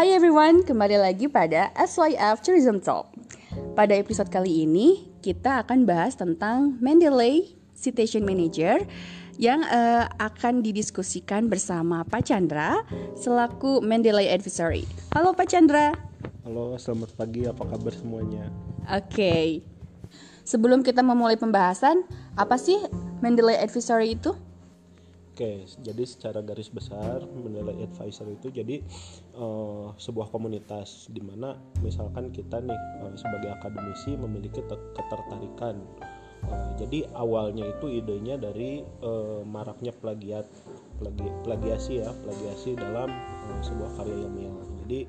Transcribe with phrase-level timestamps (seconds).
[0.00, 3.12] Hai everyone, kembali lagi pada SYF Tourism Talk.
[3.76, 8.80] Pada episode kali ini, kita akan bahas tentang Mendeley Citation Manager
[9.36, 12.80] yang uh, akan didiskusikan bersama Pak Chandra
[13.12, 14.88] selaku Mendeley Advisory.
[15.12, 15.92] Halo Pak Chandra.
[16.48, 17.44] Halo, selamat pagi.
[17.44, 18.48] Apa kabar semuanya?
[18.88, 19.04] Oke.
[19.04, 19.48] Okay.
[20.48, 22.08] Sebelum kita memulai pembahasan,
[22.40, 22.80] apa sih
[23.20, 24.32] Mendeley Advisory itu?
[25.40, 28.84] Oke, jadi secara garis besar Mendeley Advisor itu jadi
[29.40, 35.80] uh, sebuah komunitas di mana misalkan kita nih uh, sebagai akademisi memiliki ketertarikan.
[36.44, 40.44] Uh, jadi awalnya itu idenya dari uh, maraknya plagiat,
[41.00, 43.08] plagi, plagiasi ya, plagiasi dalam
[43.48, 44.52] uh, sebuah karya ilmiah.
[44.84, 45.08] Jadi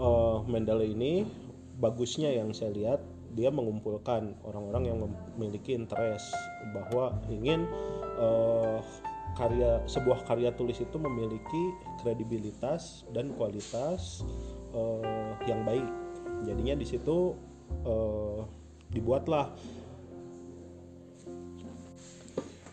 [0.00, 1.28] uh, Mendeley ini
[1.76, 3.04] bagusnya yang saya lihat
[3.36, 4.98] dia mengumpulkan orang-orang yang
[5.36, 6.32] memiliki interest
[6.72, 7.68] bahwa ingin
[8.16, 8.80] uh,
[9.38, 11.62] karya sebuah karya tulis itu memiliki
[12.02, 14.24] kredibilitas dan kualitas
[14.74, 15.86] uh, yang baik.
[16.46, 17.36] Jadinya di situ
[17.84, 18.42] uh,
[18.90, 19.54] dibuatlah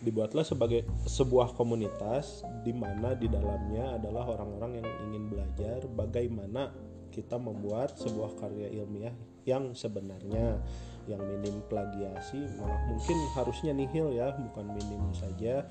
[0.01, 6.71] dibuatlah sebagai sebuah komunitas di mana di dalamnya adalah orang-orang yang ingin belajar bagaimana
[7.09, 9.11] kita membuat sebuah karya ilmiah
[9.43, 10.61] yang sebenarnya
[11.07, 15.65] yang minim plagiasi malah mungkin harusnya nihil ya bukan minim saja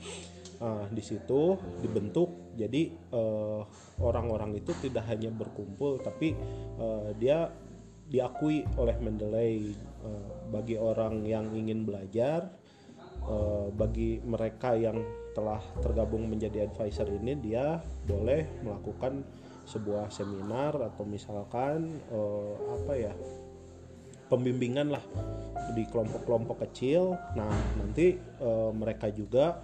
[0.57, 3.61] Nah, di situ dibentuk jadi eh,
[4.01, 6.33] orang-orang itu tidak hanya berkumpul tapi
[6.81, 7.53] uh, dia
[8.07, 9.77] diakui oleh Mendeley.
[10.07, 12.47] Uh, bagi orang yang ingin belajar
[13.27, 15.03] uh, bagi mereka yang
[15.35, 19.27] telah tergabung menjadi advisor ini dia boleh melakukan
[19.67, 23.13] sebuah seminar atau misalkan uh, apa ya
[24.27, 25.05] pembimbingan lah
[25.75, 27.19] di kelompok-kelompok kecil.
[27.35, 29.61] Nah nanti uh, mereka juga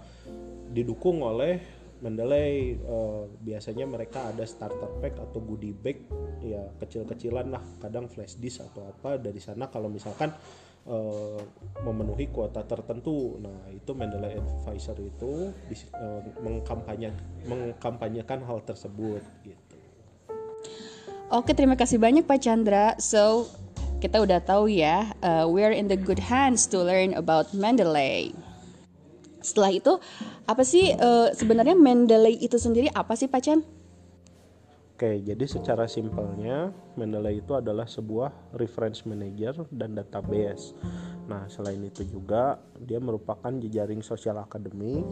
[0.71, 1.59] didukung oleh
[2.03, 2.75] Mendeley.
[2.83, 6.03] Uh, biasanya mereka ada starter pack atau goodie bag
[6.43, 7.63] ya kecil-kecilan lah.
[7.79, 10.35] Kadang flash disk atau apa dari sana kalau misalkan
[10.87, 11.39] uh,
[11.87, 13.39] memenuhi kuota tertentu.
[13.39, 15.55] Nah itu Mendeley Advisor itu
[15.95, 17.15] uh, mengkampanye
[17.47, 19.77] mengkampanyekan hal tersebut gitu.
[21.31, 22.93] Oke terima kasih banyak Pak Chandra.
[22.99, 23.47] So
[24.03, 28.35] kita udah tahu ya uh, we're in the good hands to learn about Mendeley.
[29.39, 29.93] Setelah itu
[30.43, 33.63] apa sih uh, sebenarnya Mendeley itu sendiri apa sih Pak Chan?
[34.93, 40.75] Oke, jadi secara simpelnya Mendeley itu adalah sebuah reference manager dan database.
[41.31, 45.07] Nah, selain itu juga dia merupakan jejaring sosial akademik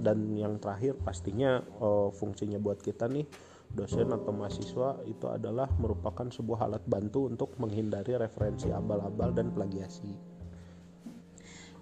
[0.00, 3.28] dan yang terakhir pastinya uh, fungsinya buat kita nih
[3.72, 10.12] dosen atau mahasiswa itu adalah merupakan sebuah alat bantu untuk menghindari referensi abal-abal dan plagiasi.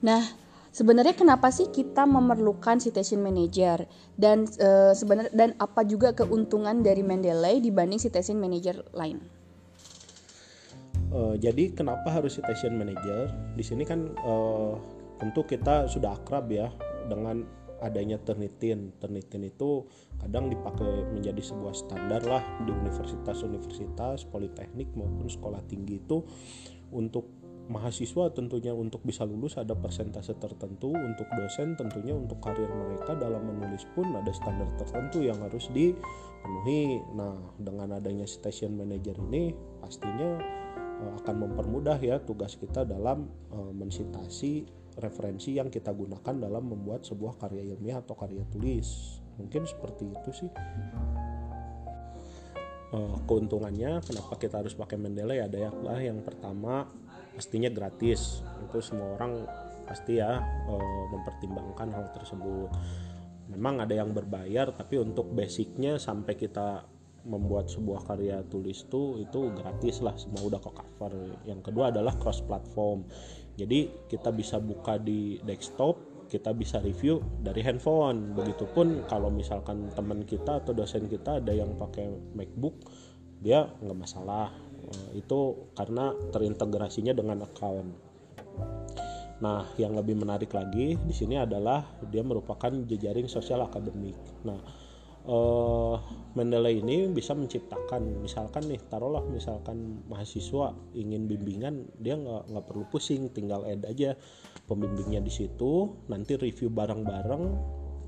[0.00, 0.22] Nah,
[0.70, 3.84] sebenarnya kenapa sih kita memerlukan citation manager
[4.14, 9.20] dan uh, sebenarnya dan apa juga keuntungan dari Mendeley dibanding citation manager lain?
[11.10, 13.28] Uh, jadi kenapa harus citation manager?
[13.58, 14.78] Di sini kan uh,
[15.18, 16.70] tentu kita sudah akrab ya
[17.10, 17.42] dengan
[17.80, 18.94] adanya Turnitin.
[19.00, 19.88] Turnitin itu
[20.20, 26.22] kadang dipakai menjadi sebuah standar lah di universitas-universitas, politeknik maupun sekolah tinggi itu
[26.92, 27.40] untuk
[27.70, 33.46] mahasiswa tentunya untuk bisa lulus ada persentase tertentu untuk dosen tentunya untuk karir mereka dalam
[33.46, 40.42] menulis pun ada standar tertentu yang harus dipenuhi nah dengan adanya station manager ini pastinya
[40.98, 44.66] uh, akan mempermudah ya tugas kita dalam uh, mensitasi
[44.98, 49.20] referensi yang kita gunakan dalam membuat sebuah karya ilmiah atau karya tulis.
[49.38, 50.50] Mungkin seperti itu sih.
[52.90, 56.90] Uh, keuntungannya kenapa kita harus pakai Mendeley ada ya lah yang pertama
[57.38, 58.42] pastinya gratis.
[58.66, 59.46] Itu semua orang
[59.86, 62.70] pasti ya uh, mempertimbangkan hal tersebut.
[63.50, 66.86] Memang ada yang berbayar tapi untuk basicnya sampai kita
[67.20, 70.16] membuat sebuah karya tulis tuh itu gratis lah.
[70.16, 71.12] Semua udah ke cover.
[71.44, 73.04] Yang kedua adalah cross platform
[73.56, 80.22] jadi kita bisa buka di desktop kita bisa review dari handphone begitupun kalau misalkan teman
[80.22, 82.06] kita atau dosen kita ada yang pakai
[82.38, 82.78] MacBook
[83.42, 84.52] dia nggak masalah
[84.90, 87.90] Eh, itu karena terintegrasinya dengan account.
[89.40, 94.18] Nah, yang lebih menarik lagi di sini adalah dia merupakan jejaring sosial akademik.
[94.44, 94.60] Nah,
[95.26, 95.96] uh,
[96.38, 102.84] Mendeley ini bisa menciptakan, misalkan nih, taruhlah misalkan mahasiswa ingin bimbingan, dia nggak nggak perlu
[102.88, 104.14] pusing, tinggal add aja
[104.70, 107.44] pembimbingnya di situ, nanti review bareng-bareng.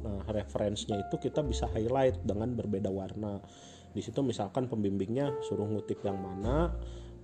[0.03, 3.39] Nah, referensinya itu kita bisa highlight dengan berbeda warna
[3.93, 6.73] di situ misalkan pembimbingnya suruh ngutip yang mana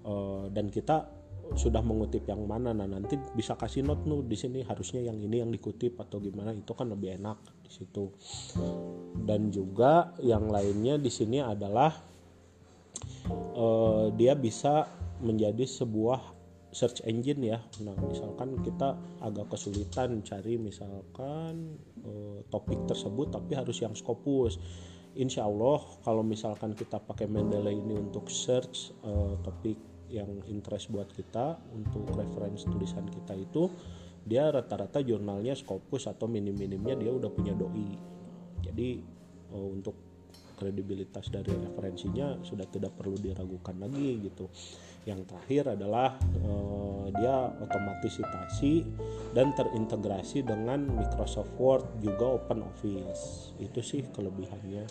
[0.04, 1.08] uh, dan kita
[1.56, 5.40] sudah mengutip yang mana nah nanti bisa kasih note nu di sini harusnya yang ini
[5.40, 8.12] yang dikutip atau gimana itu kan lebih enak di situ
[9.24, 11.92] dan juga yang lainnya di sini adalah
[13.56, 14.86] uh, dia bisa
[15.18, 17.58] menjadi sebuah search engine ya.
[17.82, 24.60] Nah, misalkan kita agak kesulitan cari misalkan uh, topik tersebut tapi harus yang Scopus.
[25.18, 31.08] Insya Allah kalau misalkan kita pakai Mendeley ini untuk search uh, topik yang interest buat
[31.12, 33.68] kita untuk reference tulisan kita itu
[34.28, 37.96] dia rata-rata jurnalnya Scopus atau minim-minimnya dia udah punya doi.
[38.60, 39.00] Jadi
[39.56, 39.96] uh, untuk
[40.58, 44.50] kredibilitas dari referensinya sudah tidak perlu diragukan lagi gitu.
[45.06, 48.84] Yang terakhir adalah uh, dia otomatisasi
[49.32, 53.56] dan terintegrasi dengan Microsoft Word juga Open Office.
[53.56, 54.84] Itu sih kelebihannya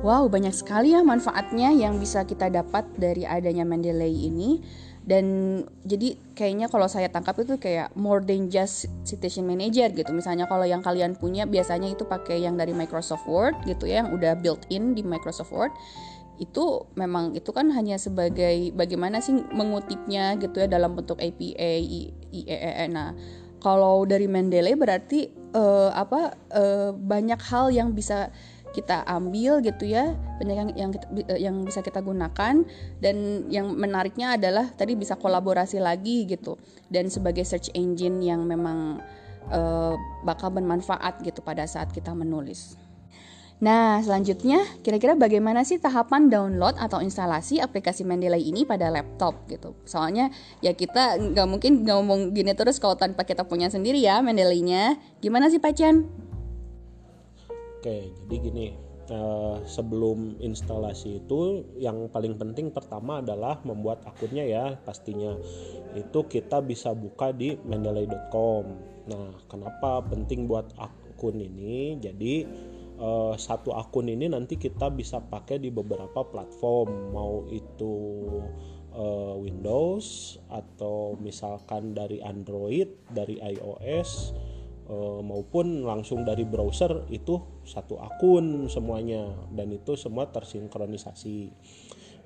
[0.00, 4.64] Wow banyak sekali ya manfaatnya yang bisa kita dapat dari adanya Mendeley ini.
[5.02, 10.08] Dan jadi kayaknya kalau saya tangkap itu kayak more than just citation manager gitu.
[10.14, 14.14] Misalnya kalau yang kalian punya biasanya itu pakai yang dari Microsoft Word gitu ya yang
[14.14, 15.74] udah built in di Microsoft Word.
[16.40, 22.88] Itu memang itu kan hanya sebagai bagaimana sih mengutipnya gitu ya dalam bentuk APA IEEE
[22.88, 23.12] nah
[23.62, 28.34] kalau dari Mendeley berarti uh, apa uh, banyak hal yang bisa
[28.72, 30.90] kita ambil gitu ya banyak yang yang
[31.28, 32.64] eh, yang bisa kita gunakan
[32.98, 33.16] dan
[33.52, 36.56] yang menariknya adalah tadi bisa kolaborasi lagi gitu
[36.88, 38.98] dan sebagai search engine yang memang
[39.52, 42.80] uh, bakal bermanfaat gitu pada saat kita menulis.
[43.62, 49.78] Nah, selanjutnya kira-kira bagaimana sih tahapan download atau instalasi aplikasi Mendeley ini pada laptop gitu?
[49.86, 54.98] Soalnya ya kita nggak mungkin ngomong gini terus kalau tanpa kita punya sendiri ya Mendeley-nya.
[55.22, 55.78] Gimana sih Pak?
[57.82, 58.66] Oke, jadi gini,
[59.10, 65.34] uh, sebelum instalasi itu yang paling penting pertama adalah membuat akunnya ya pastinya.
[65.98, 68.64] Itu kita bisa buka di mendeley.com.
[69.10, 71.98] Nah, kenapa penting buat akun ini?
[71.98, 72.46] Jadi
[73.02, 77.98] uh, satu akun ini nanti kita bisa pakai di beberapa platform, mau itu
[78.94, 84.51] uh, Windows atau misalkan dari Android, dari iOS Eh,
[85.24, 91.52] maupun langsung dari browser itu satu akun semuanya dan itu semua tersinkronisasi.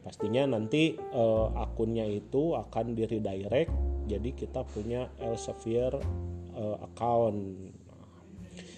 [0.06, 3.74] Pastinya nanti uh, akunnya itu akan di redirect
[4.06, 5.98] jadi kita punya Elsevier
[6.54, 7.38] uh, account.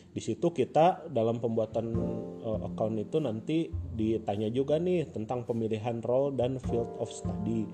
[0.09, 1.87] Di situ kita dalam pembuatan
[2.41, 7.69] uh, account itu nanti ditanya juga nih tentang pemilihan role dan field of study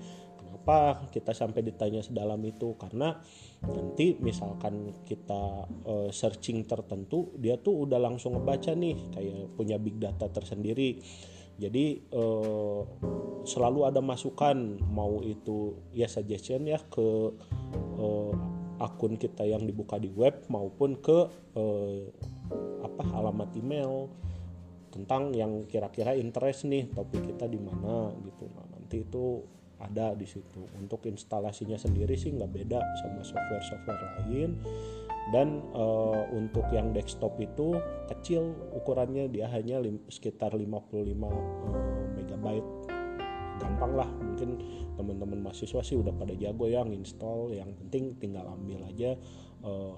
[0.65, 2.73] kenapa kita sampai ditanya sedalam itu.
[2.73, 3.13] Karena
[3.69, 10.01] nanti misalkan kita uh, searching tertentu dia tuh udah langsung ngebaca nih kayak punya big
[10.01, 10.97] data tersendiri.
[11.61, 12.81] Jadi uh,
[13.45, 17.07] selalu ada masukan mau itu ya suggestion ya ke
[18.01, 18.33] uh,
[18.81, 22.01] akun kita yang dibuka di web maupun ke uh,
[22.81, 24.09] apa alamat email
[24.89, 28.49] tentang yang kira-kira interest nih topik kita di mana gitu.
[28.49, 29.45] Nah nanti itu
[29.79, 30.63] ada di situ.
[30.79, 34.59] Untuk instalasinya sendiri sih nggak beda sama software-software lain.
[35.33, 41.33] Dan uh, untuk yang desktop itu kecil ukurannya dia hanya lim, sekitar 55 uh,
[42.13, 42.69] megabyte.
[43.55, 44.61] Gampang lah mungkin
[44.99, 49.15] teman-teman mahasiswa sih udah pada jago yang install yang penting tinggal ambil aja
[49.63, 49.95] uh,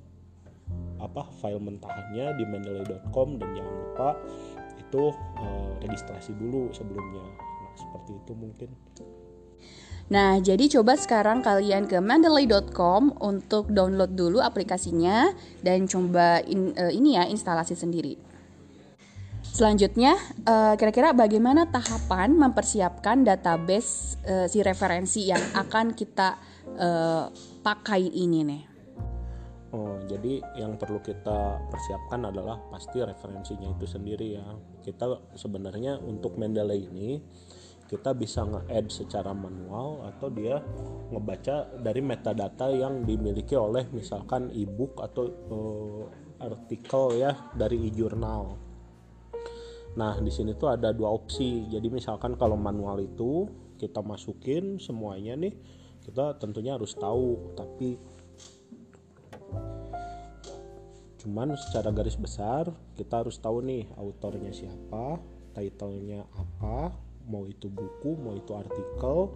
[1.02, 4.10] apa file mentahannya di mendeley.com dan jangan lupa
[4.78, 5.04] itu
[5.84, 7.24] registrasi dulu sebelumnya.
[7.24, 8.70] Nah, seperti itu mungkin
[10.08, 16.88] Nah, jadi coba sekarang kalian ke mendeley.com untuk download dulu aplikasinya dan coba in, uh,
[16.88, 18.16] ini ya instalasi sendiri.
[19.44, 20.16] Selanjutnya,
[20.48, 26.40] uh, kira-kira bagaimana tahapan mempersiapkan database uh, si referensi yang akan kita
[27.64, 28.64] pakai ini nih?
[29.74, 34.46] Oh, jadi yang perlu kita persiapkan adalah pasti referensinya itu sendiri ya.
[34.86, 37.18] Kita sebenarnya untuk Mendeley ini
[37.88, 40.60] kita bisa nge-add secara manual atau dia
[41.08, 46.04] ngebaca dari metadata yang dimiliki oleh misalkan ebook atau uh,
[46.44, 48.60] artikel ya dari e-journal.
[49.98, 51.66] Nah, di sini tuh ada dua opsi.
[51.72, 53.50] Jadi misalkan kalau manual itu
[53.82, 55.56] kita masukin semuanya nih,
[56.06, 57.98] kita tentunya harus tahu, tapi
[61.18, 65.18] cuman secara garis besar kita harus tahu nih autornya siapa,
[65.58, 66.94] titlenya apa,
[67.28, 69.32] mau itu buku mau itu artikel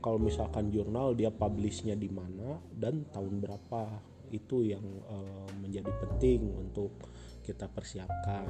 [0.00, 3.82] kalau misalkan jurnal dia publishnya di mana dan tahun berapa
[4.30, 6.94] itu yang uh, menjadi penting untuk
[7.46, 8.46] kita persiapkan.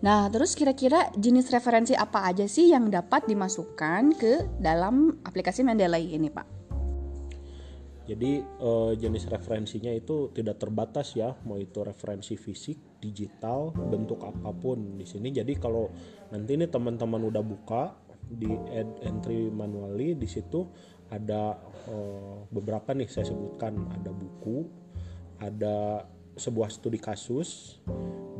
[0.00, 6.16] Nah, terus kira-kira jenis referensi apa aja sih yang dapat dimasukkan ke dalam aplikasi Mendeley
[6.16, 6.59] ini, Pak?
[8.10, 14.50] Jadi uh, jenis referensinya itu tidak terbatas ya, mau itu referensi fisik, digital, bentuk apa
[14.50, 15.30] pun di sini.
[15.30, 15.86] Jadi kalau
[16.34, 17.94] nanti ini teman-teman udah buka
[18.26, 20.66] di add entry manually di situ
[21.06, 21.54] ada
[21.86, 24.66] uh, beberapa nih saya sebutkan ada buku,
[25.38, 26.02] ada
[26.34, 27.78] sebuah studi kasus,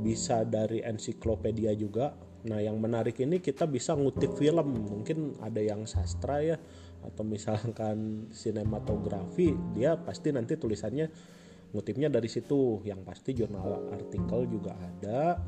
[0.02, 2.10] bisa dari ensiklopedia juga.
[2.40, 6.58] Nah, yang menarik ini kita bisa ngutip film, mungkin ada yang sastra ya
[7.00, 11.08] atau misalkan sinematografi dia pasti nanti tulisannya
[11.72, 12.82] ngutipnya dari situ.
[12.82, 15.38] Yang pasti jurnal artikel juga ada.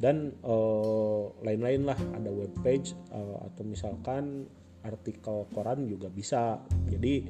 [0.00, 1.98] Dan uh, lain-lain lah.
[2.16, 4.48] Ada web page uh, atau misalkan
[4.80, 6.56] artikel koran juga bisa.
[6.88, 7.28] Jadi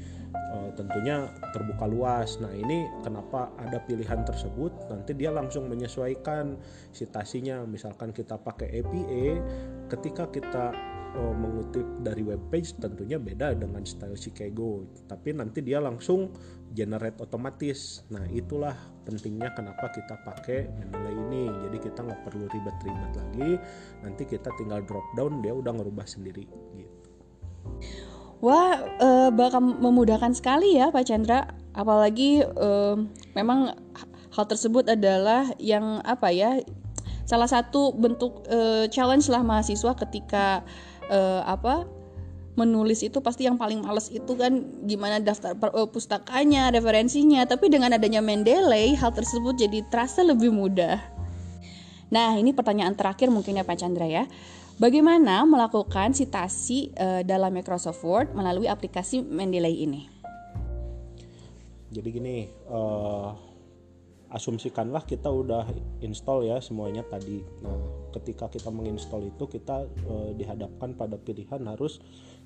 [0.54, 2.38] uh, tentunya terbuka luas.
[2.38, 4.70] Nah ini kenapa ada pilihan tersebut?
[4.86, 6.58] Nanti dia langsung menyesuaikan
[6.94, 9.26] citasinya misalkan kita pakai APA
[9.90, 10.70] ketika kita
[11.16, 16.30] uh, mengutip dari web page tentunya beda dengan style Chicago tapi nanti dia langsung
[16.70, 23.12] generate otomatis nah itulah pentingnya kenapa kita pakai Mendeley ini jadi kita nggak perlu ribet-ribet
[23.16, 23.50] lagi
[24.06, 26.46] nanti kita tinggal drop down dia udah ngerubah sendiri
[26.78, 27.08] gitu
[28.40, 31.52] Wah, uh, bakal memudahkan sekali ya Pak Chandra.
[31.76, 32.96] Apalagi uh,
[33.36, 33.76] memang
[34.32, 36.56] hal tersebut adalah yang apa ya?
[37.28, 38.42] Salah satu bentuk
[38.90, 40.66] challenge lah mahasiswa ketika
[41.10, 41.84] uh, apa
[42.58, 47.46] menulis itu pasti yang paling males itu kan gimana daftar uh, pustakanya, referensinya.
[47.46, 50.98] Tapi dengan adanya Mendeley, hal tersebut jadi terasa lebih mudah.
[52.10, 54.26] Nah, ini pertanyaan terakhir mungkin ya Pak Chandra ya.
[54.80, 60.08] Bagaimana melakukan citasi uh, dalam Microsoft Word melalui aplikasi Mendeley ini?
[61.90, 62.36] Jadi gini,
[62.70, 63.49] uh,
[64.30, 65.66] asumsikanlah kita udah
[66.00, 67.42] install ya semuanya tadi.
[67.66, 67.74] Nah,
[68.14, 71.98] ketika kita menginstall itu kita uh, dihadapkan pada pilihan harus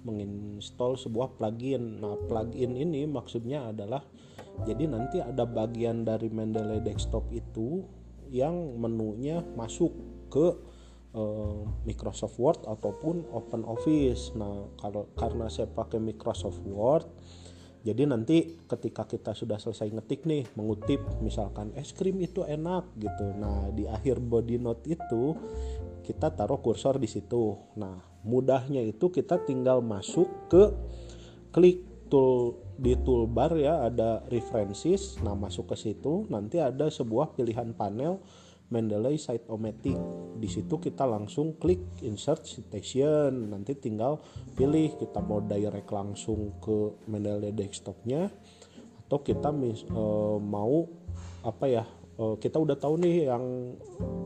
[0.04, 2.00] menginstall sebuah plugin.
[2.00, 4.00] Nah, plugin ini maksudnya adalah
[4.64, 7.84] jadi nanti ada bagian dari Mendeley Desktop itu
[8.32, 9.92] yang menunya masuk
[10.32, 10.46] ke
[11.12, 14.32] uh, Microsoft Word ataupun Open Office.
[14.32, 17.04] Nah, kalau karena saya pakai Microsoft Word
[17.84, 23.36] jadi nanti ketika kita sudah selesai ngetik nih, mengutip misalkan es krim itu enak gitu.
[23.36, 25.36] Nah, di akhir body note itu
[26.00, 27.52] kita taruh kursor di situ.
[27.76, 30.72] Nah, mudahnya itu kita tinggal masuk ke
[31.52, 35.20] klik tool di toolbar ya ada references.
[35.20, 38.16] Nah, masuk ke situ nanti ada sebuah pilihan panel
[38.72, 39.98] Mendeley Cite-O-Matic.
[40.40, 43.52] Di situ kita langsung klik insert citation.
[43.52, 44.20] Nanti tinggal
[44.56, 48.32] pilih kita mau direct langsung ke Mendeley desktopnya
[49.04, 50.88] atau kita mis, uh, mau
[51.44, 51.84] apa ya
[52.18, 53.76] uh, kita udah tahu nih yang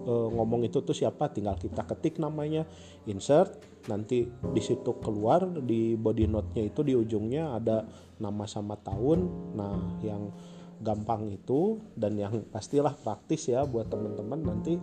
[0.07, 2.64] uh, ngomong itu tuh siapa tinggal kita ketik namanya
[3.09, 7.88] insert nanti di situ keluar di body note-nya itu di ujungnya ada
[8.21, 9.18] nama sama tahun
[9.57, 10.30] nah yang
[10.78, 14.40] gampang itu dan yang pastilah praktis ya buat teman-teman.
[14.42, 14.78] Nanti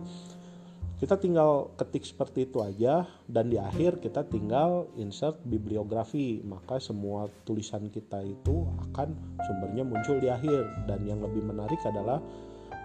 [0.96, 6.40] kita tinggal ketik seperti itu aja dan di akhir kita tinggal insert bibliografi.
[6.40, 9.12] Maka semua tulisan kita itu akan
[9.44, 10.88] sumbernya muncul di akhir.
[10.88, 12.20] Dan yang lebih menarik adalah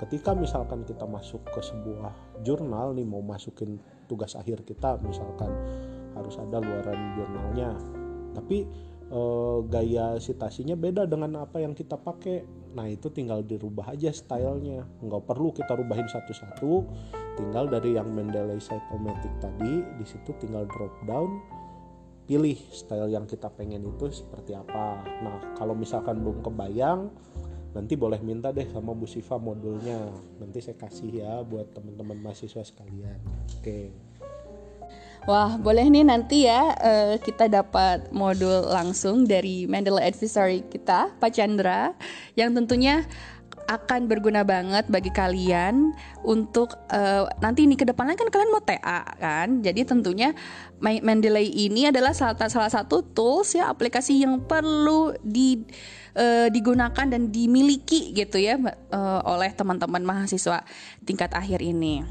[0.04, 3.80] ketika misalkan kita masuk ke sebuah jurnal nih mau masukin
[4.12, 5.48] tugas akhir kita misalkan
[6.12, 7.72] harus ada luaran jurnalnya.
[8.36, 9.22] Tapi e,
[9.68, 12.48] gaya citasinya beda dengan apa yang kita pakai.
[12.72, 14.88] Nah itu tinggal dirubah aja stylenya.
[15.04, 16.72] Nggak perlu kita rubahin satu-satu.
[17.36, 21.44] Tinggal dari yang Mendeley Cytomatic tadi di situ tinggal drop down.
[22.26, 25.04] Pilih style yang kita pengen itu seperti apa.
[25.20, 27.12] Nah kalau misalkan belum kebayang
[27.72, 30.00] nanti boleh minta deh sama Bu Siva modulnya.
[30.40, 33.20] Nanti saya kasih ya buat teman-teman mahasiswa sekalian.
[33.60, 33.60] Oke.
[33.60, 34.11] okay.
[35.30, 41.38] Wah, boleh nih nanti ya uh, kita dapat modul langsung dari Mendeley Advisory kita, Pak
[41.38, 41.94] Chandra,
[42.34, 43.06] yang tentunya
[43.70, 45.94] akan berguna banget bagi kalian
[46.26, 49.62] untuk uh, nanti ini ke depannya kan kalian mau TA kan.
[49.62, 50.34] Jadi tentunya
[50.82, 55.62] Mendeley ini adalah salah, salah satu tools ya aplikasi yang perlu di
[56.18, 60.66] uh, digunakan dan dimiliki gitu ya uh, oleh teman-teman mahasiswa
[61.06, 62.02] tingkat akhir ini.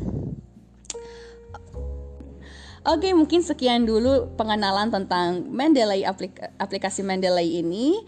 [2.80, 8.00] Oke, mungkin sekian dulu pengenalan tentang Mendeley aplik aplikasi Mendeley ini.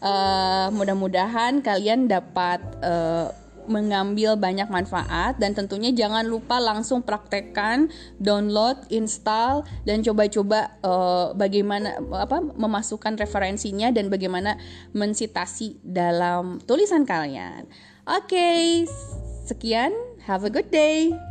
[0.00, 3.28] Uh, mudah-mudahan kalian dapat uh,
[3.68, 12.00] mengambil banyak manfaat dan tentunya jangan lupa langsung praktekkan download, install dan coba-coba uh, bagaimana
[12.16, 14.56] apa memasukkan referensinya dan bagaimana
[14.90, 17.70] mensitasi dalam tulisan kalian.
[18.08, 18.62] Oke, okay,
[19.46, 19.94] sekian.
[20.26, 21.29] Have a good day.